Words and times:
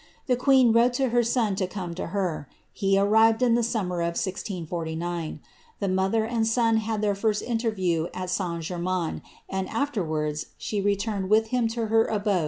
Tlie 0.27 0.35
queen 0.35 0.73
wrote 0.73 0.93
to 0.93 1.09
her 1.09 1.21
son 1.21 1.55
to 1.57 1.67
come 1.67 1.93
to 1.93 2.07
her; 2.07 2.49
he 2.73 2.97
arrived 2.97 3.43
in 3.43 3.53
the 3.53 3.61
summer 3.61 4.01
of 4.01 4.15
1G4D. 4.15 5.39
The 5.79 5.87
mother 5.87 6.25
and 6.25 6.47
son 6.47 6.77
had 6.77 7.03
their 7.03 7.13
first 7.13 7.43
interview 7.43 8.07
at 8.11 8.31
St. 8.31 8.63
Germains, 8.63 9.21
and 9.47 9.69
alter 9.69 10.03
wards 10.03 10.47
she 10.57 10.81
returned 10.81 11.29
with 11.29 11.49
him 11.49 11.67
to 11.67 11.85
her 11.85 12.05
abode 12.05 12.15
at 12.15 12.23
the 12.23 12.29
Louvre."' 12.31 12.39